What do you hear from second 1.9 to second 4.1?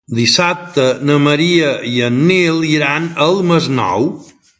en Nil iran al Masnou.